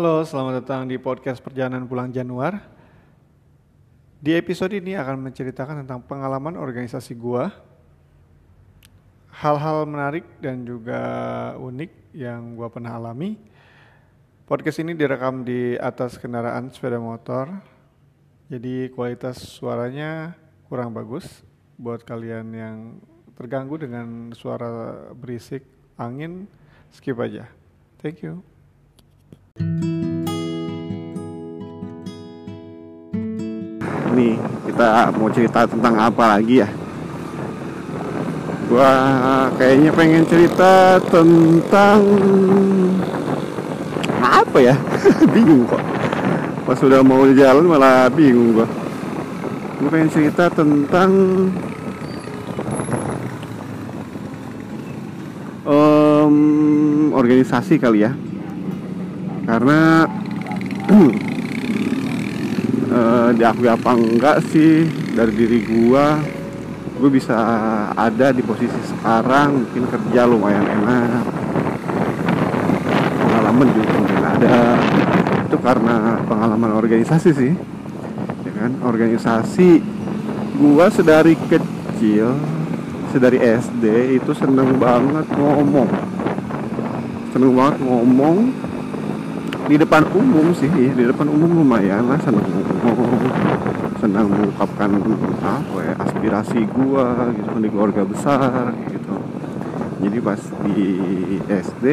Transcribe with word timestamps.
Halo, 0.00 0.24
selamat 0.24 0.64
datang 0.64 0.88
di 0.88 0.96
podcast 0.96 1.44
Perjalanan 1.44 1.84
Pulang 1.84 2.08
Januar. 2.08 2.56
Di 4.16 4.32
episode 4.32 4.72
ini 4.72 4.96
akan 4.96 5.28
menceritakan 5.28 5.84
tentang 5.84 6.00
pengalaman 6.00 6.56
organisasi 6.56 7.12
gua, 7.20 7.52
hal-hal 9.28 9.84
menarik 9.84 10.24
dan 10.40 10.64
juga 10.64 10.96
unik 11.60 12.16
yang 12.16 12.56
gua 12.56 12.72
pernah 12.72 12.96
alami. 12.96 13.36
Podcast 14.48 14.80
ini 14.80 14.96
direkam 14.96 15.44
di 15.44 15.76
atas 15.76 16.16
kendaraan 16.16 16.72
sepeda 16.72 16.96
motor, 16.96 17.60
jadi 18.48 18.88
kualitas 18.96 19.36
suaranya 19.36 20.32
kurang 20.72 20.96
bagus 20.96 21.44
buat 21.76 22.00
kalian 22.08 22.46
yang 22.56 22.76
terganggu 23.36 23.76
dengan 23.76 24.32
suara 24.32 25.12
berisik 25.12 25.60
angin, 26.00 26.48
skip 26.88 27.20
aja. 27.20 27.52
Thank 28.00 28.24
you. 28.24 28.40
Nih, 34.20 34.36
kita 34.68 35.08
mau 35.16 35.32
cerita 35.32 35.64
tentang 35.64 35.96
apa 35.96 36.36
lagi 36.36 36.60
ya? 36.60 36.68
Gua 38.68 38.92
kayaknya 39.56 39.96
pengen 39.96 40.28
cerita 40.28 41.00
tentang 41.08 42.04
apa 44.20 44.58
ya? 44.60 44.76
bingung 45.32 45.64
kok. 45.64 45.80
Pas 46.68 46.76
sudah 46.76 47.00
mau 47.00 47.24
jalan 47.32 47.64
malah 47.64 48.12
bingung 48.12 48.60
gua. 48.60 48.68
Gua 49.80 49.88
pengen 49.88 50.12
cerita 50.12 50.52
tentang 50.52 51.10
em, 55.64 56.36
organisasi 57.16 57.80
kali 57.80 58.04
ya. 58.04 58.12
Karena 59.48 60.04
diakui 63.36 63.68
apa 63.70 63.90
enggak 63.94 64.42
sih? 64.50 64.86
Dari 65.14 65.32
diri 65.34 65.60
gua 65.66 66.18
gue 67.00 67.08
bisa 67.08 67.32
ada 67.96 68.28
di 68.28 68.44
posisi 68.44 68.76
sekarang 68.84 69.64
mungkin 69.64 69.88
kerja 69.88 70.28
lumayan 70.28 70.68
enak. 70.68 71.24
Pengalaman 73.24 73.66
juga 73.72 73.92
mungkin 73.96 74.20
ada. 74.20 74.58
Itu 75.48 75.56
karena 75.58 76.20
pengalaman 76.28 76.70
organisasi 76.76 77.30
sih 77.34 77.52
ya 78.46 78.52
kan? 78.54 78.70
Organisasi 78.84 79.80
gua 80.60 80.92
sedari 80.92 81.34
kecil 81.48 82.36
sedari 83.10 83.42
SD 83.42 84.16
itu 84.22 84.30
seneng 84.38 84.78
banget 84.78 85.26
ngomong. 85.34 85.90
Seneng 87.34 87.52
banget 87.58 87.76
ngomong 87.82 88.36
di 89.70 89.78
depan 89.78 90.02
umum 90.10 90.50
sih 90.50 90.66
di 90.66 91.04
depan 91.06 91.30
umum 91.30 91.62
lumayan 91.62 92.10
lah 92.10 92.18
senang 92.26 92.42
senang 94.02 94.26
mengungkapkan 94.26 94.90
apa 95.46 95.78
ya 95.78 95.94
aspirasi 96.02 96.66
gua 96.74 97.30
gitu 97.38 97.48
kan 97.54 97.62
di 97.62 97.70
keluarga 97.70 98.02
besar 98.02 98.74
gitu. 98.90 99.14
Jadi 100.02 100.18
pas 100.18 100.40
di 100.66 100.82
SD 101.46 101.84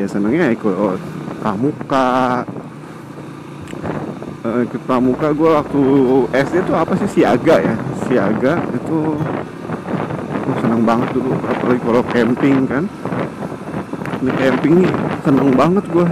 ya 0.00 0.08
senangnya 0.08 0.48
ikut 0.48 0.96
pramuka. 1.44 2.48
Eh, 4.48 4.60
ikut 4.64 4.80
pramuka 4.88 5.28
gua 5.36 5.60
waktu 5.60 5.82
SD 6.32 6.64
tuh 6.64 6.72
apa 6.72 6.96
sih 7.04 7.20
siaga 7.20 7.60
ya? 7.60 7.76
Siaga 8.08 8.64
itu 8.72 9.12
oh, 10.48 10.56
senang 10.64 10.88
banget 10.88 11.12
dulu 11.12 11.36
apalagi 11.36 11.80
kalau 11.84 12.02
camping 12.08 12.64
kan. 12.64 12.88
Ini 14.24 14.32
camping 14.40 14.72
nih 14.80 14.92
seneng 15.20 15.52
banget 15.52 15.84
gua 15.92 16.08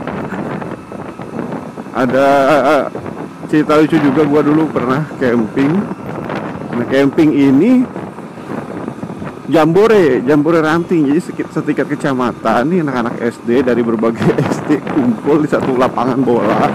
ada 1.96 2.28
cerita 3.48 3.72
lucu 3.80 3.96
juga 3.96 4.28
gua 4.28 4.44
dulu 4.44 4.68
pernah 4.68 5.08
camping. 5.16 5.72
Nah 6.76 6.86
camping 6.92 7.30
ini 7.32 7.72
jambore 9.48 10.20
jambore 10.20 10.60
ranting. 10.60 11.08
Jadi 11.08 11.20
setiap 11.24 11.88
kecamatan 11.88 12.68
nih 12.68 12.84
anak-anak 12.84 13.16
SD 13.16 13.64
dari 13.64 13.80
berbagai 13.80 14.28
SD 14.60 14.84
kumpul 14.92 15.40
di 15.40 15.48
satu 15.48 15.72
lapangan 15.80 16.20
bola. 16.20 16.68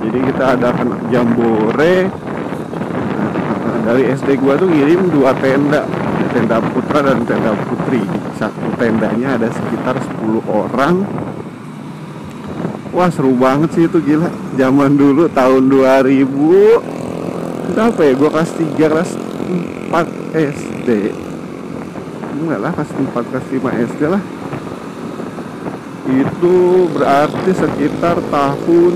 Jadi 0.00 0.18
kita 0.32 0.56
adakan 0.56 0.88
jambore. 1.12 2.08
Nah, 3.52 3.78
dari 3.84 4.08
SD 4.16 4.40
gua 4.40 4.56
tuh 4.56 4.72
ngirim 4.72 5.12
dua 5.12 5.36
tenda. 5.36 5.84
Tenda 6.32 6.64
putra 6.64 7.04
dan 7.04 7.28
tenda 7.28 7.52
putri. 7.68 8.00
Satu 8.40 8.72
tendanya 8.80 9.36
ada 9.36 9.52
sekitar 9.52 10.00
10 10.00 10.40
orang 10.48 11.04
Wah 12.92 13.08
seru 13.08 13.32
banget 13.32 13.72
sih 13.72 13.88
itu 13.88 13.96
gila. 14.04 14.28
Zaman 14.60 15.00
dulu 15.00 15.24
tahun 15.32 15.72
2000 15.72 16.28
Berapa 17.72 18.00
ya? 18.04 18.12
Gue 18.12 18.28
kelas 18.28 18.52
3, 18.52 18.76
kelas 18.76 19.16
4 19.88 20.36
SD 20.36 21.16
Enggak 22.36 22.60
lah, 22.60 22.68
kelas 22.76 22.92
4, 22.92 23.32
kelas 23.32 23.46
5 23.48 23.88
SD 23.88 24.12
lah. 24.12 24.20
Itu 26.04 26.84
berarti 26.92 27.50
sekitar 27.56 28.20
tahun 28.28 28.94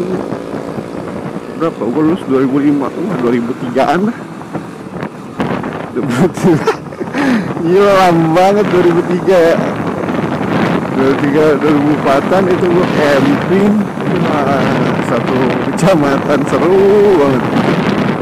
Berapa? 1.56 1.80
Gue 1.88 2.02
lulus 2.04 2.20
2005 2.28 2.84
Wah 2.84 3.16
2003an 3.24 4.12
lah. 4.12 4.16
Gila 7.64 7.92
lama 7.96 8.24
banget 8.36 8.68
2003 8.68 9.24
ya 9.24 9.56
2003 10.96 11.60
2004an 11.60 12.42
itu 12.48 12.66
gue 12.72 12.86
camping 12.96 13.72
Wah, 14.26 14.64
satu 15.06 15.36
kecamatan 15.68 16.40
seru 16.48 16.80
banget. 17.20 17.42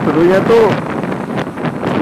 Serunya 0.04 0.38
tuh 0.44 0.66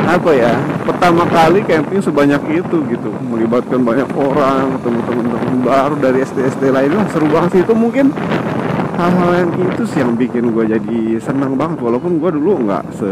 apa 0.02 0.30
ya 0.34 0.58
pertama 0.82 1.22
kali 1.28 1.60
camping 1.68 2.00
sebanyak 2.00 2.42
itu 2.50 2.76
gitu. 2.88 3.10
Melibatkan 3.28 3.84
banyak 3.84 4.08
orang 4.16 4.80
ketemu 4.80 5.00
teman-teman 5.06 5.58
baru 5.62 5.94
dari 6.00 6.18
SD 6.24 6.38
SD 6.56 6.62
lainnya. 6.72 7.04
Seru 7.12 7.28
banget 7.28 7.50
sih. 7.58 7.62
Itu 7.62 7.74
mungkin 7.76 8.10
hal-hal 8.96 9.30
yang 9.44 9.50
itu 9.60 9.82
sih 9.86 10.00
yang 10.00 10.16
bikin 10.16 10.50
gue 10.50 10.64
jadi 10.72 11.00
senang 11.20 11.54
banget. 11.54 11.78
Walaupun 11.84 12.16
gue 12.16 12.30
dulu 12.32 12.64
nggak 12.64 12.84
se 12.96 13.10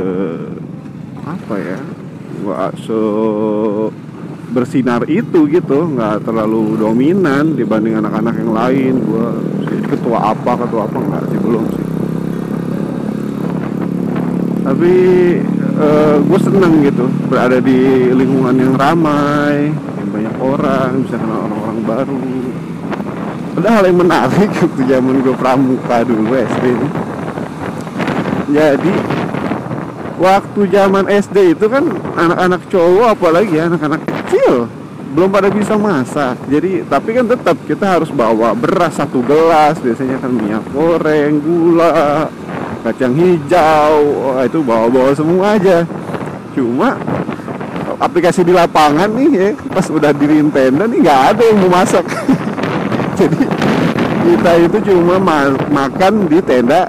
apa 1.29 1.55
ya 1.61 1.79
nggak 2.41 2.73
se 2.83 3.01
bersinar 4.51 5.07
itu 5.07 5.47
gitu 5.47 5.95
nggak 5.95 6.27
terlalu 6.27 6.77
dominan 6.77 7.55
dibanding 7.55 8.03
anak-anak 8.03 8.35
yang 8.37 8.53
lain. 8.53 8.95
Gue 9.01 9.29
ketua 9.91 10.35
apa 10.35 10.53
ketua 10.67 10.87
apa 10.91 10.99
nggak 10.99 11.23
sih 11.31 11.39
belum 11.39 11.65
sih. 11.71 11.87
Tapi 14.67 14.95
gue 16.27 16.39
seneng 16.45 16.85
gitu 16.85 17.09
berada 17.31 17.59
di 17.63 18.13
lingkungan 18.13 18.55
yang 18.59 18.75
ramai 18.77 19.73
yang 19.73 20.09
banyak 20.13 20.37
orang 20.43 20.91
bisa 21.07 21.17
kenal 21.17 21.49
orang-orang 21.49 21.81
baru. 21.89 22.23
Ada 23.51 23.69
hal 23.77 23.85
yang 23.91 23.99
menarik 23.99 24.51
waktu 24.63 24.83
zaman 24.87 25.27
gue 25.27 25.35
pramuka 25.35 26.07
dulu 26.07 26.33
SD 26.33 26.65
jadi 28.51 28.95
waktu 30.19 30.61
zaman 30.71 31.07
SD 31.07 31.55
itu 31.55 31.67
kan 31.71 31.87
anak-anak 32.19 32.63
cowok 32.67 33.15
apalagi 33.15 33.59
ya 33.59 33.71
anak-anak 33.71 34.03
kecil. 34.31 34.71
Belum 35.11 35.27
pada 35.27 35.51
bisa 35.51 35.75
masak. 35.75 36.39
Jadi 36.47 36.87
tapi 36.87 37.19
kan 37.19 37.27
tetap 37.27 37.59
kita 37.67 37.99
harus 37.99 38.15
bawa 38.15 38.55
beras 38.55 38.95
satu 38.95 39.19
gelas. 39.27 39.83
Biasanya 39.83 40.23
kan 40.23 40.31
minyak 40.31 40.63
goreng 40.71 41.43
gula 41.43 42.31
kacang 42.87 43.19
hijau. 43.19 43.95
Wah, 44.31 44.47
itu 44.47 44.63
bawa-bawa 44.63 45.11
semua 45.19 45.59
aja. 45.59 45.83
Cuma 46.55 46.95
aplikasi 47.99 48.47
di 48.47 48.55
lapangan 48.55 49.11
nih 49.13 49.29
ya 49.35 49.49
pas 49.77 49.85
udah 49.91 50.15
diriin 50.15 50.49
tenda 50.49 50.87
nih 50.87 51.03
nggak 51.03 51.21
ada 51.35 51.43
yang 51.43 51.59
mau 51.59 51.71
masak. 51.83 52.07
Jadi 53.19 53.43
kita 54.31 54.53
itu 54.63 54.79
cuma 54.95 55.19
ma- 55.19 55.59
makan 55.75 56.31
di 56.31 56.39
tenda 56.39 56.87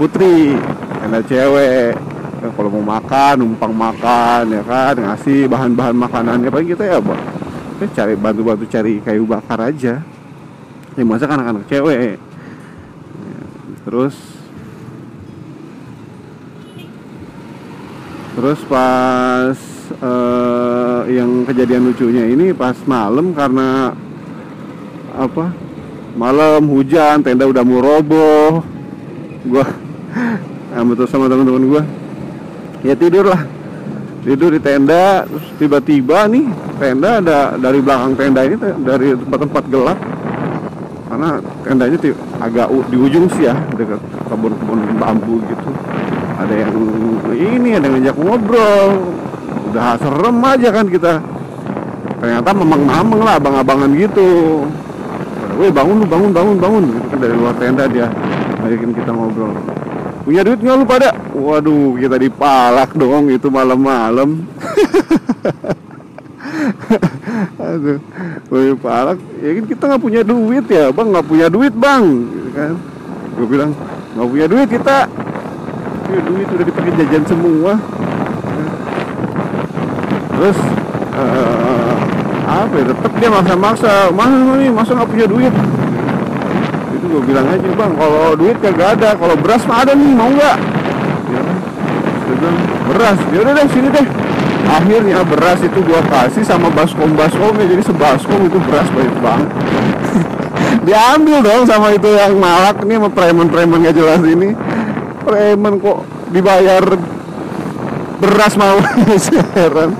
putri 0.00 0.56
tenda 1.04 1.20
cewek 1.28 2.07
Ya, 2.38 2.54
kalau 2.54 2.70
mau 2.70 2.94
makan 2.94 3.42
numpang 3.42 3.74
makan 3.74 4.54
ya 4.54 4.62
kan? 4.62 4.94
Ngasih 4.94 5.50
bahan-bahan 5.50 5.96
makanannya 5.98 6.46
paling 6.54 6.70
kita 6.70 6.86
ya 6.86 6.98
Pak. 7.02 7.20
kita 7.78 7.94
cari 7.94 8.14
bantu-bantu 8.14 8.64
cari 8.70 9.02
kayu 9.02 9.26
bakar 9.26 9.58
aja. 9.58 9.98
Yang 10.94 11.06
masak 11.10 11.34
anak-anak 11.34 11.66
cewek. 11.66 12.18
Ya, 13.18 13.42
terus 13.82 14.14
terus 18.38 18.60
pas 18.70 19.58
eh, 19.98 21.00
yang 21.18 21.42
kejadian 21.42 21.90
lucunya 21.90 22.22
ini 22.22 22.54
pas 22.54 22.78
malam 22.86 23.34
karena 23.34 23.98
apa? 25.10 25.50
Malam 26.14 26.70
hujan 26.70 27.18
tenda 27.18 27.50
udah 27.50 27.66
mau 27.66 27.82
roboh. 27.82 28.62
Gua 29.42 29.66
terus 30.94 31.10
sama 31.10 31.26
teman-teman 31.26 31.66
gua 31.66 31.82
ya 32.86 32.94
tidur 32.94 33.26
lah 33.30 33.42
tidur 34.22 34.50
di 34.52 34.60
tenda 34.60 35.24
terus 35.24 35.46
tiba-tiba 35.56 36.28
nih 36.28 36.46
tenda 36.78 37.18
ada 37.22 37.38
dari 37.56 37.78
belakang 37.80 38.12
tenda 38.14 38.40
ini 38.44 38.56
dari 38.84 39.16
tempat-tempat 39.16 39.64
gelap. 39.72 39.98
Karena 41.08 41.40
tendanya 41.64 41.96
agak 42.36 42.68
di 42.92 42.96
ujung 43.00 43.26
sih 43.32 43.48
ya 43.48 43.56
dekat 43.72 43.96
kebun-kebun 44.28 45.00
bambu 45.00 45.40
gitu. 45.48 45.70
Ada 46.38 46.54
yang 46.54 46.72
ini 47.32 47.80
ada 47.80 47.88
yang 47.88 47.96
ngajak 47.98 48.16
ngobrol. 48.20 48.90
Udah 49.72 49.96
serem 49.96 50.38
aja 50.44 50.68
kan 50.68 50.86
kita. 50.86 51.12
Ternyata 52.20 52.50
memang-memang 52.52 53.20
lah 53.24 53.34
abang-abangan 53.40 53.90
gitu. 53.96 54.28
Weh 55.56 55.72
bangun 55.72 56.04
lu 56.04 56.06
bangun 56.06 56.30
bangun 56.30 56.56
bangun. 56.60 56.84
Kan 57.08 57.18
dari 57.24 57.34
luar 57.34 57.56
tenda 57.56 57.88
dia 57.88 58.12
ngajakin 58.60 58.92
kita 58.92 59.10
ngobrol 59.10 59.56
punya 60.28 60.44
duit 60.44 60.60
nggak 60.60 60.76
lu 60.76 60.84
pada? 60.84 61.08
Waduh 61.32 61.96
kita 61.96 62.20
dipalak 62.20 62.92
dong 62.92 63.32
itu 63.32 63.48
malam-malam. 63.48 64.44
Aduh 67.64 67.96
punya 68.52 68.76
palak 68.76 69.16
ya 69.40 69.56
kan 69.56 69.64
kita 69.64 69.82
nggak 69.88 70.02
punya 70.04 70.20
duit 70.20 70.68
ya 70.68 70.92
bang. 70.92 71.08
Nggak 71.16 71.26
punya 71.32 71.46
duit 71.48 71.72
bang. 71.72 72.04
Gitu 72.28 72.50
kan. 72.52 72.76
Gue 73.40 73.46
bilang 73.48 73.72
nggak 74.12 74.28
punya 74.28 74.46
duit 74.52 74.68
kita. 74.68 75.08
Punya 76.04 76.20
duit 76.28 76.46
udah 76.52 76.64
dipakai 76.68 76.92
jajan 76.92 77.24
semua. 77.24 77.72
Terus 80.36 80.58
eh, 81.16 81.92
apa 82.44 82.74
ya 82.76 82.84
tetap 82.92 83.12
dia 83.16 83.30
maksa-maksa 83.32 83.92
mana 84.12 84.60
nih 84.60 84.68
masa 84.76 84.92
nggak 84.92 85.08
punya 85.08 85.24
duit 85.24 85.54
gue 87.08 87.22
bilang 87.24 87.46
aja 87.48 87.68
bang 87.72 87.92
kalau 87.96 88.24
duit 88.36 88.56
kagak 88.60 89.00
ada 89.00 89.16
kalau 89.16 89.34
beras 89.40 89.62
mah 89.64 89.78
ada 89.82 89.92
nih 89.96 90.12
mau 90.12 90.28
nggak? 90.28 90.56
Ya 91.28 91.40
kan. 91.40 91.56
dia 92.28 92.34
bilang 92.36 92.58
beras. 92.92 93.18
Ya 93.32 93.38
udah 93.42 93.52
deh 93.56 93.66
sini 93.72 93.88
deh. 93.88 94.06
Akhirnya 94.68 95.24
beras 95.24 95.60
itu 95.64 95.78
gua 95.80 96.00
kasih 96.04 96.44
sama 96.44 96.68
baskom. 96.68 97.16
Baskomnya 97.16 97.64
jadi 97.64 97.82
sebaskom 97.82 98.52
itu 98.52 98.60
beras 98.68 98.88
banyak 98.92 99.16
banget. 99.24 99.48
Diambil 100.86 101.38
dong 101.40 101.64
sama 101.64 101.96
itu 101.96 102.08
yang 102.12 102.36
malak 102.36 102.84
nih 102.84 103.00
sama 103.00 103.08
preman-preman 103.08 103.88
gak 103.88 103.96
jelas 103.96 104.20
ini. 104.28 104.52
Preman 105.24 105.80
kok 105.80 106.04
dibayar 106.28 106.84
beras 108.18 108.58
mau 108.58 108.76
heran 109.54 109.94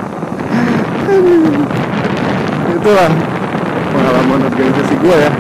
itulah 2.79 3.11
pengalaman 3.95 4.41
organisasi 4.51 4.95
gua 4.99 5.17
ya 5.23 5.31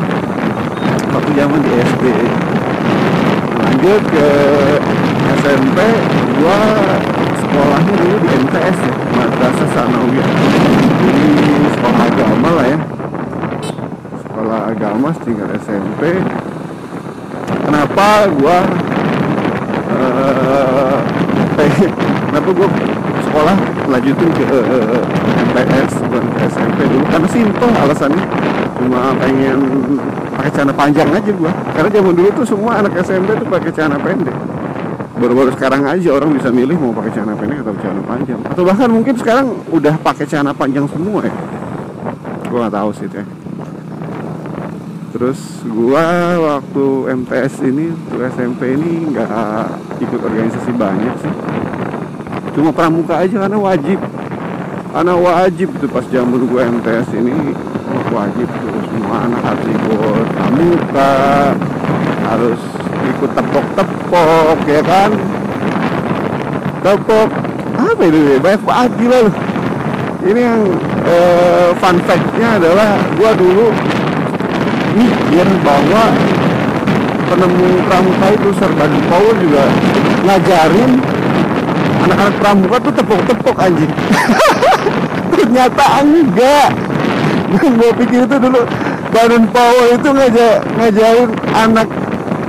waktu 1.29 1.45
zaman 1.45 1.61
di 1.61 1.73
SD 1.77 2.05
lanjut 3.61 4.03
ke 4.09 4.29
SMP 5.45 5.79
gua 6.41 6.59
sekolahnya 7.37 7.95
dulu 8.01 8.17
di 8.25 8.29
MTS 8.49 8.79
ya 8.81 8.93
Madrasah 9.13 9.69
Sanawiyah 9.77 10.29
jadi 11.05 11.25
sekolah 11.77 12.01
agama 12.09 12.49
lah 12.57 12.67
ya. 12.73 12.79
Sekolah 14.25 14.61
agama 14.73 15.09
tinggal 15.21 15.53
SMP 15.61 16.17
kenapa 17.61 18.09
gua 18.41 18.57
pengen- 21.61 21.93
kenapa 22.33 22.49
gua 22.57 22.69
sekolah 23.29 23.57
lanjutin 23.93 24.29
ke 24.33 24.45
eh, 24.49 25.45
MTS 25.45 25.93
bukan 26.09 26.25
ke 26.25 26.39
SMP 26.57 26.79
dulu? 26.89 27.05
Karena 27.13 27.29
simpel 27.29 27.69
alasannya 27.77 28.25
cuma 28.81 29.13
pengen 29.21 29.61
pakai 30.39 30.51
celana 30.55 30.75
panjang 30.79 31.09
aja 31.11 31.31
gua. 31.35 31.53
Karena 31.75 31.89
zaman 31.91 32.13
dulu 32.15 32.29
tuh 32.39 32.47
semua 32.47 32.73
anak 32.79 32.93
SMP 33.03 33.29
tuh 33.35 33.49
pakai 33.51 33.71
celana 33.75 33.99
pendek. 33.99 34.37
Baru-baru 35.19 35.51
sekarang 35.59 35.83
aja 35.83 36.09
orang 36.15 36.31
bisa 36.31 36.49
milih 36.55 36.79
mau 36.79 36.95
pakai 36.95 37.11
celana 37.11 37.35
pendek 37.35 37.59
atau 37.67 37.75
celana 37.83 38.03
panjang. 38.07 38.41
Atau 38.47 38.63
bahkan 38.63 38.89
mungkin 38.89 39.15
sekarang 39.19 39.47
udah 39.75 39.95
pakai 39.99 40.25
celana 40.31 40.55
panjang 40.55 40.87
semua 40.87 41.27
ya. 41.27 41.35
Gua 42.47 42.59
nggak 42.71 42.77
tahu 42.79 42.91
sih 42.95 43.11
ya 43.11 43.27
terus 45.19 45.67
gua 45.67 46.37
waktu 46.37 47.17
MTS 47.25 47.65
ini 47.67 47.91
waktu 47.91 48.29
SMP 48.39 48.77
ini 48.77 49.09
nggak 49.11 49.67
ikut 50.05 50.21
organisasi 50.21 50.71
banyak 50.79 51.15
sih. 51.25 51.35
Cuma 52.55 52.71
pramuka 52.71 53.19
aja 53.19 53.49
karena 53.49 53.59
wajib. 53.59 53.99
Karena 54.95 55.15
wajib 55.19 55.69
tuh 55.81 55.91
pas 55.91 56.07
zaman 56.07 56.47
gua 56.47 56.71
MTS 56.71 57.09
ini 57.19 57.35
wajib 58.13 58.49
semua 58.89 59.17
anak 59.25 59.41
harus 59.45 59.67
ikut 59.69 60.27
pramuka 60.37 61.15
harus 62.29 62.61
ikut 63.09 63.31
tepok-tepok 63.33 64.59
ya 64.69 64.83
kan? 64.85 65.11
Tepok. 66.85 67.29
Apa 67.79 68.03
itu 68.11 68.19
ya? 68.19 68.37
banyak 68.43 68.63
banget 68.67 68.93
gila 68.99 69.19
loh. 69.27 69.35
Ini 70.19 70.41
yang 70.43 70.63
eh, 71.07 71.69
fun 71.79 71.97
fact-nya 72.05 72.59
adalah 72.59 72.99
gua 73.17 73.31
dulu 73.39 73.71
mikir 74.99 75.47
bahwa 75.63 76.05
penemu 77.29 77.69
pramuka 77.87 78.27
itu 78.35 78.49
Sarbadi 78.59 79.01
Power 79.07 79.35
juga 79.39 79.65
ngajarin 80.27 80.93
anak-anak 82.09 82.35
pramuka 82.43 82.77
tuh 82.83 82.93
tepok-tepok 82.99 83.57
anjing. 83.63 83.93
Ternyata 85.33 85.85
enggak 86.03 86.69
gue 87.57 87.91
pikir 88.05 88.21
itu 88.29 88.37
dulu 88.37 88.61
Badan 89.09 89.45
Power 89.49 89.87
itu 89.97 90.09
ngajar, 90.13 90.61
ngajarin 90.77 91.31
anak 91.57 91.89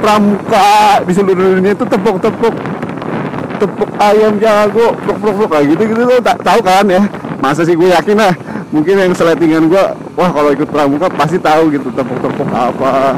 pramuka 0.04 1.00
di 1.08 1.14
seluruh 1.16 1.60
dunia 1.60 1.72
itu 1.72 1.86
tepok-tepok 1.88 2.56
tepuk 3.60 3.90
ayam 4.00 4.40
jago 4.40 4.96
plok-plok-plok 5.04 5.50
kayak 5.52 5.66
gitu-gitu 5.76 6.02
tuh 6.08 6.20
tak 6.24 6.38
tahu 6.44 6.60
kan 6.64 6.88
ya? 6.88 7.04
Masa 7.40 7.64
sih 7.64 7.76
gue 7.76 7.92
yakin 7.92 8.16
lah 8.20 8.36
mungkin 8.70 8.96
yang 9.02 9.12
seletingan 9.16 9.72
gue 9.72 9.84
wah 10.14 10.30
kalau 10.30 10.54
ikut 10.54 10.70
pramuka 10.70 11.10
pasti 11.10 11.42
tahu 11.42 11.74
gitu 11.74 11.90
tepuk-tepuk 11.90 12.48
apa 12.54 13.18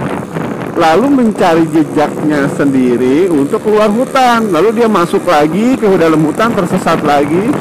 lalu 0.81 1.07
mencari 1.13 1.69
jejaknya 1.69 2.49
sendiri 2.57 3.29
untuk 3.29 3.61
keluar 3.61 3.93
hutan. 3.93 4.49
Lalu 4.49 4.81
dia 4.81 4.89
masuk 4.89 5.21
lagi 5.29 5.77
ke 5.77 5.85
dalam 6.01 6.25
hutan 6.25 6.49
tersesat 6.57 7.05
lagi. 7.05 7.53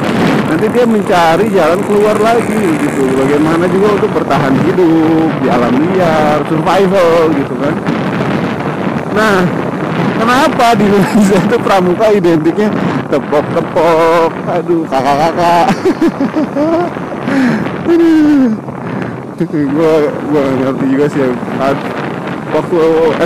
Nanti 0.49 0.67
dia 0.73 0.89
mencari 0.89 1.53
jalan 1.53 1.85
keluar 1.85 2.17
lagi 2.17 2.65
gitu. 2.81 3.05
Bagaimana 3.21 3.69
juga 3.69 4.01
untuk 4.01 4.11
bertahan 4.17 4.57
hidup 4.65 5.31
di 5.45 5.49
alam 5.53 5.75
liar 5.77 6.41
survival 6.49 7.29
gitu 7.37 7.55
kan. 7.61 7.75
Nah 9.13 9.45
kenapa 10.17 10.67
di 10.81 10.89
Indonesia 10.89 11.39
itu 11.45 11.57
pramuka 11.61 12.07
identiknya 12.17 12.73
tepok-tepok? 13.13 14.33
Aduh 14.49 14.89
kakak-kakak. 14.89 15.67
Gue 19.41 19.95
gue 20.13 20.45
ngerti 20.61 20.85
juga 20.93 21.07
sih 21.09 21.25
waktu 22.51 22.79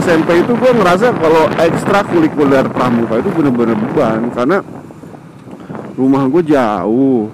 SMP 0.04 0.44
itu 0.44 0.52
gue 0.52 0.70
ngerasa 0.76 1.16
kalau 1.16 1.48
ekstra 1.56 2.04
kulikuler 2.04 2.64
pramuka 2.68 3.20
itu 3.20 3.30
bener-bener 3.32 3.76
beban 3.76 4.28
karena 4.36 4.58
rumah 5.96 6.28
gue 6.28 6.42
jauh 6.44 7.30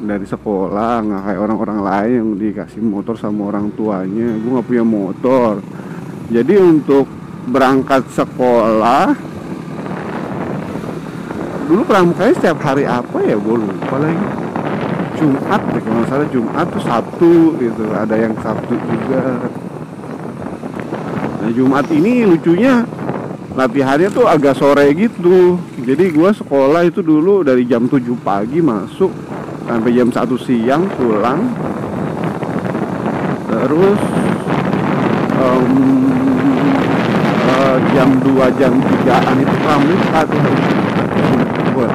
dari 0.00 0.24
sekolah 0.24 1.04
nggak 1.04 1.22
kayak 1.28 1.40
orang-orang 1.40 1.78
lain 1.84 2.12
yang 2.16 2.28
dikasih 2.40 2.80
motor 2.80 3.14
sama 3.20 3.52
orang 3.52 3.68
tuanya 3.76 4.36
gue 4.36 4.50
nggak 4.50 4.68
punya 4.68 4.84
motor. 4.84 5.60
Jadi 6.30 6.54
untuk 6.56 7.04
berangkat 7.50 8.06
sekolah 8.14 9.12
dulu 11.70 11.82
pramukanya 11.86 12.34
setiap 12.34 12.58
hari 12.66 12.82
apa 12.88 13.18
ya 13.22 13.36
gue 13.36 13.56
lupa 13.56 13.96
lagi. 14.00 14.28
Jumat 15.20 15.60
deh 15.76 15.82
kalau 15.84 16.04
salah 16.08 16.28
Jumat 16.32 16.66
tuh 16.72 16.80
Sabtu 16.80 17.32
gitu 17.60 17.84
ada 17.92 18.16
yang 18.16 18.32
Sabtu 18.40 18.72
juga 18.72 19.52
nah 21.50 21.58
Jumat 21.58 21.90
ini 21.90 22.22
lucunya 22.22 22.86
latihannya 23.58 24.14
tuh 24.14 24.22
agak 24.30 24.54
sore 24.54 24.86
gitu. 24.94 25.58
Jadi 25.82 26.14
gue 26.14 26.30
sekolah 26.30 26.86
itu 26.86 27.02
dulu 27.02 27.42
dari 27.42 27.66
jam 27.66 27.90
7 27.90 28.06
pagi 28.22 28.62
masuk 28.62 29.10
sampai 29.66 29.90
jam 29.90 30.14
1 30.14 30.30
siang 30.46 30.86
pulang. 30.94 31.50
Terus 33.50 34.00
em, 35.42 35.74
eh, 37.50 37.76
jam 37.98 38.08
2 38.22 38.46
jam 38.54 38.72
3an 38.78 39.36
itu 39.42 39.54
pramuka 39.66 40.22
Gua. 41.74 41.88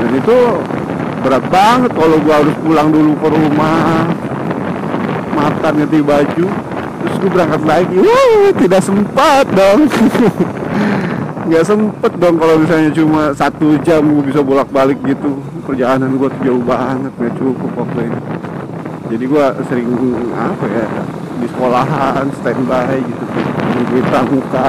dan 0.00 0.10
itu 0.16 0.38
berat 1.20 1.44
banget 1.52 1.90
kalau 1.92 2.16
gua 2.24 2.34
harus 2.40 2.56
pulang 2.64 2.88
dulu 2.88 3.12
ke 3.20 3.28
rumah. 3.28 4.08
Makan 5.36 5.72
ganti 5.76 6.00
baju 6.00 6.63
gue 7.24 7.30
berangkat 7.32 7.62
lagi. 7.64 7.96
Wuh, 7.96 8.52
tidak 8.60 8.84
sempat 8.84 9.48
dong. 9.48 9.88
Nggak 11.48 11.64
sempet 11.64 12.12
dong 12.20 12.36
kalau 12.36 12.60
misalnya 12.60 12.92
cuma 12.92 13.32
satu 13.32 13.80
jam 13.80 14.04
gue 14.04 14.24
bisa 14.28 14.44
bolak 14.44 14.68
balik 14.68 15.00
gitu. 15.08 15.40
Perjalanan 15.64 16.20
gue 16.20 16.28
jauh 16.44 16.60
banget 16.60 17.12
nggak 17.16 17.32
cukup 17.40 17.72
waktu 17.80 18.12
itu 18.12 18.20
jadi 19.04 19.30
gue 19.30 19.46
sering 19.68 19.88
apa 20.32 20.64
ya 20.64 20.86
di 21.36 21.46
sekolahan 21.46 22.24
standby 22.40 22.98
gitu. 22.98 23.24
Nungguin 23.76 24.04
pramuka. 24.08 24.68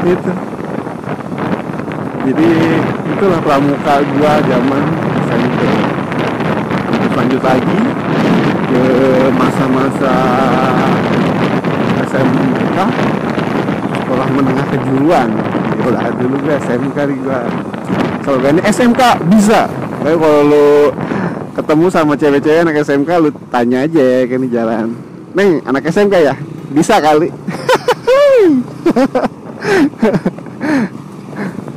Itu 0.12 0.32
jadi 2.20 2.50
itulah 3.16 3.40
pramuka 3.40 3.94
gue 4.02 4.32
zaman. 4.50 4.84
Terus 6.90 7.12
lanjut 7.16 7.42
lagi 7.42 7.80
ke 8.68 8.84
masa-masa 9.40 10.14
SMK 12.12 12.76
sekolah 14.04 14.28
menengah 14.36 14.66
kejuruan 14.74 15.28
lah 15.90 16.06
dulu 16.30 16.46
gue 16.46 16.56
SMK 16.62 16.98
nih 17.10 17.16
gue 17.26 17.40
slogannya 18.22 18.62
SMK 18.70 19.02
bisa. 19.34 19.66
Tapi 19.98 20.14
kalau 20.14 20.40
lu 20.46 20.70
ketemu 21.58 21.86
sama 21.90 22.14
cewek-cewek 22.14 22.62
anak 22.62 22.86
SMK 22.86 23.10
lu 23.18 23.34
tanya 23.50 23.82
aja 23.82 23.98
ya 23.98 24.30
kan 24.30 24.38
di 24.38 24.50
jalan. 24.54 24.86
Neng 25.34 25.58
anak 25.66 25.90
SMK 25.90 26.14
ya? 26.22 26.34
Bisa 26.70 27.02
kali. 27.02 27.34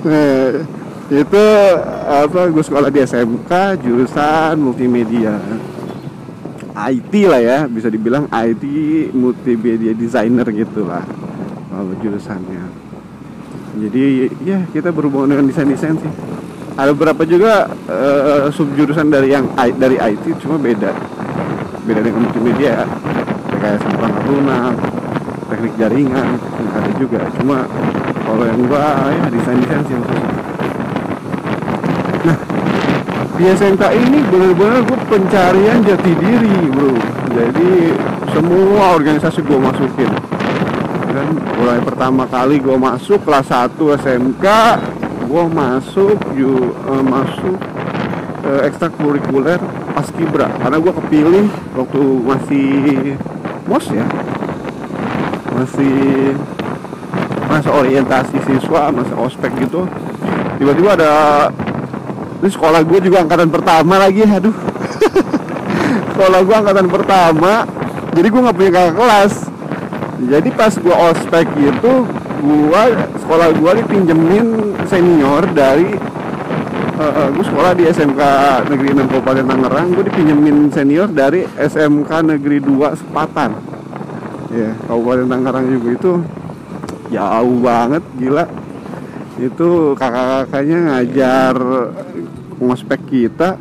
Nah, 0.05 0.47
itu 1.25 1.45
apa 2.05 2.39
gue 2.53 2.63
sekolah 2.63 2.93
di 2.93 3.01
SMK 3.01 3.81
jurusan 3.81 4.53
multimedia. 4.61 5.41
IT 6.73 7.13
lah 7.25 7.41
ya 7.41 7.59
bisa 7.65 7.89
dibilang 7.89 8.29
IT 8.29 8.63
multimedia 9.17 9.97
designer 9.97 10.45
gitu 10.53 10.85
lah. 10.85 11.01
Kalau 11.73 11.93
jurusannya 12.05 12.62
jadi 13.73 14.29
ya 14.45 14.59
kita 14.69 14.93
berhubungan 14.93 15.33
dengan 15.33 15.45
desain 15.49 15.65
desain 15.65 15.97
sih. 15.97 16.11
Ada 16.73 16.93
beberapa 16.93 17.25
juga 17.25 17.69
uh, 17.89 18.49
subjurusan 18.49 19.09
dari 19.09 19.33
yang 19.33 19.49
dari 19.77 19.97
IT 19.97 20.37
cuma 20.41 20.61
beda. 20.61 20.93
Beda 21.85 22.01
dengan 22.05 22.29
multimedia 22.29 22.85
kayak 23.57 23.79
simpang 23.81 24.13
lunak 24.29 24.73
teknik 25.49 25.73
jaringan 25.81 26.37
ada 26.73 26.91
juga. 27.01 27.21
Cuma 27.37 27.65
kalau 28.25 28.45
yang 28.45 28.61
gua 28.69 29.09
ya 29.09 29.25
desain 29.33 29.57
desain 29.61 29.81
sih 29.89 29.95
maksudnya. 29.97 30.29
Nah 32.23 32.37
di 33.33 33.43
SMK 33.49 33.83
ini 33.97 34.19
benar-benar 34.29 34.85
gue 34.85 34.99
pencarian 35.09 35.81
jati 35.81 36.11
diri 36.21 36.57
bro. 36.69 36.93
Jadi 37.33 37.69
semua 38.29 38.93
organisasi 39.01 39.41
gue 39.41 39.57
masukin 39.57 40.09
dan 41.23 41.39
mulai 41.55 41.79
pertama 41.79 42.27
kali 42.27 42.59
gue 42.59 42.75
masuk 42.75 43.23
kelas 43.23 43.47
1 43.47 43.79
SMK 43.79 44.45
gue 45.23 45.43
masuk 45.55 46.19
ju, 46.35 46.75
uh, 46.83 46.99
masuk 46.99 47.55
uh, 48.43 48.61
ekstrakurikuler 48.67 49.55
paskibra 49.95 50.51
karena 50.59 50.77
gue 50.83 50.93
kepilih 50.99 51.47
waktu 51.79 52.01
masih 52.27 52.67
mos 53.63 53.87
ya. 53.87 54.03
Masih 55.53 56.35
masa 57.47 57.69
orientasi 57.71 58.35
siswa 58.43 58.91
masa 58.91 59.15
ospek 59.15 59.55
gitu. 59.63 59.87
Tiba-tiba 60.59 60.99
ada 60.99 61.13
ini 62.43 62.51
sekolah 62.51 62.83
gue 62.83 62.99
juga 62.99 63.23
angkatan 63.23 63.47
pertama 63.47 63.95
lagi 63.95 64.27
aduh. 64.27 64.53
Sekolah 66.13 66.39
gue 66.43 66.55
angkatan 66.59 66.87
pertama 66.91 67.63
jadi 68.11 68.27
gue 68.27 68.41
nggak 68.43 68.57
punya 68.59 68.71
kakak 68.75 68.95
kelas 68.99 69.52
jadi 70.21 70.49
pas 70.53 70.73
gue 70.73 70.95
ospek 71.09 71.47
itu 71.57 71.93
gue 72.43 72.83
sekolah 73.23 73.49
gue 73.55 73.71
dipinjemin 73.81 74.45
senior 74.85 75.47
dari 75.55 75.95
uh, 76.99 77.27
gue 77.33 77.45
sekolah 77.45 77.71
di 77.73 77.89
SMK 77.89 78.21
Negeri 78.69 78.89
6 78.93 79.09
Kabupaten 79.09 79.45
Tangerang 79.47 79.87
gue 79.95 80.03
dipinjemin 80.11 80.57
senior 80.69 81.09
dari 81.09 81.47
SMK 81.57 82.11
Negeri 82.35 82.57
2 82.61 82.99
Sepatan. 82.99 83.51
Ya 84.53 84.69
yeah, 84.69 84.73
Kabupaten 84.85 85.27
Tangerang 85.29 85.65
juga 85.71 85.89
itu 85.97 86.11
jauh 87.09 87.57
banget 87.63 88.03
gila. 88.21 88.45
Itu 89.41 89.97
kakak-kakaknya 89.97 90.77
ngajar 90.93 91.55
ngospek 92.61 93.01
kita 93.09 93.57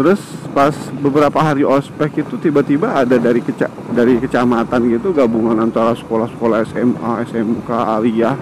terus 0.00 0.16
pas 0.56 0.72
beberapa 0.96 1.36
hari 1.44 1.60
ospek 1.60 2.24
itu 2.24 2.40
tiba-tiba 2.40 3.04
ada 3.04 3.20
dari 3.20 3.44
keca 3.44 3.68
dari 3.92 4.16
kecamatan 4.16 4.96
gitu 4.96 5.12
gabungan 5.12 5.60
antara 5.60 5.92
sekolah-sekolah 5.92 6.64
SMA, 6.72 7.12
SMK, 7.28 7.68
aliyah 7.68 8.32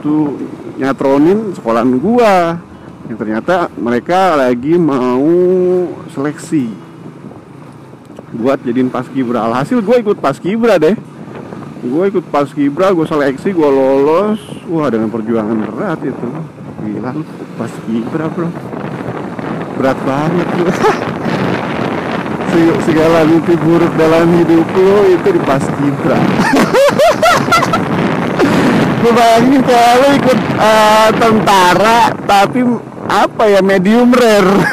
tuh 0.00 0.40
nyatronin 0.80 1.52
sekolahan 1.52 2.00
gua. 2.00 2.56
Yang 3.12 3.18
ternyata 3.20 3.68
mereka 3.76 4.40
lagi 4.40 4.80
mau 4.80 5.28
seleksi 6.16 6.72
buat 8.32 8.64
jadiin 8.64 8.88
paskibra 8.88 9.44
alhasil 9.44 9.84
gue 9.84 9.96
ikut 10.00 10.16
paskibra 10.16 10.80
deh. 10.80 10.96
Gue 11.84 12.08
ikut 12.08 12.24
paskibra 12.32 12.96
gue 12.96 13.04
seleksi 13.04 13.52
gue 13.52 13.68
lolos. 13.68 14.40
Wah 14.72 14.88
dengan 14.88 15.12
perjuangan 15.12 15.60
berat 15.60 16.00
itu. 16.08 16.28
Gila 16.88 17.10
lu 17.12 17.22
pas 17.60 17.72
kibra 17.84 18.32
bro 18.32 18.75
berat 19.76 19.98
banget 20.04 20.48
segala 22.88 23.28
mimpi 23.28 23.52
buruk 23.60 23.92
dalam 24.00 24.32
hidup 24.40 24.64
lu 24.72 25.12
itu 25.12 25.28
di 25.28 25.40
pas 25.44 25.60
kibra 25.60 26.16
gue 29.04 29.12
bayangin 29.18 29.60
kalau 29.60 29.92
lu 30.00 30.08
ikut 30.16 30.38
uh, 30.56 31.08
tentara 31.20 32.00
tapi 32.24 32.60
apa 33.06 33.44
ya 33.46 33.60
medium 33.62 34.10
rare. 34.10 34.54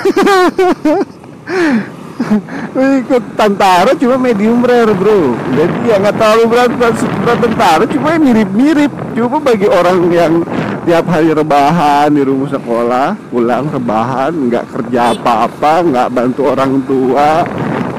Ikut 2.74 3.24
tentara 3.38 3.94
cuma 3.98 4.18
medium 4.18 4.66
rare 4.66 4.94
bro. 4.96 5.38
Jadi 5.54 5.78
ya 5.90 6.02
nggak 6.02 6.16
terlalu 6.18 6.44
berat 6.50 6.72
berat 6.78 7.40
tentara 7.42 7.84
cuma 7.86 8.18
mirip-mirip. 8.18 8.92
Cuma 9.14 9.38
bagi 9.38 9.68
orang 9.70 10.10
yang 10.10 10.42
tiap 10.84 11.08
hari 11.08 11.32
rebahan 11.32 12.12
di 12.12 12.28
rumah 12.28 12.52
sekolah 12.52 13.16
pulang 13.32 13.72
rebahan 13.72 14.36
nggak 14.36 14.68
kerja 14.68 15.16
apa-apa 15.16 15.80
nggak 15.80 16.08
bantu 16.12 16.52
orang 16.52 16.84
tua 16.84 17.48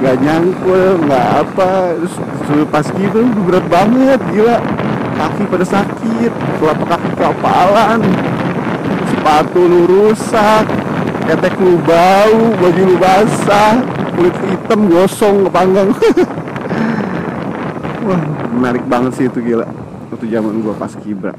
nggak 0.04 0.16
nyangkul 0.20 1.00
nggak 1.08 1.26
apa. 1.40 1.96
Pas 2.68 2.86
gitu 2.92 3.24
berat 3.48 3.64
banget 3.72 4.20
gila. 4.28 4.60
Kaki 5.14 5.42
pada 5.48 5.64
sakit 5.64 6.32
telapak 6.60 6.86
kaki 6.92 7.10
kapalan 7.16 8.00
sepatu 9.08 9.60
lu 9.64 9.80
rusak 9.88 10.66
ketek 11.24 11.54
lu 11.56 11.80
bau 11.86 12.52
baju 12.58 12.82
lu 12.84 12.96
basah 13.00 13.80
kulit 14.12 14.36
hitam 14.44 14.80
gosong 14.92 15.48
kepanggang. 15.48 15.88
Wah 18.04 18.22
menarik 18.52 18.84
banget 18.84 19.12
sih 19.16 19.24
itu 19.32 19.40
gila. 19.40 19.64
Waktu 20.12 20.28
zaman 20.28 20.60
gua 20.60 20.76
pas 20.76 20.92
kibra 21.00 21.32